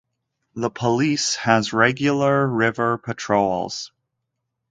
[0.55, 3.91] The police has regular river patrols.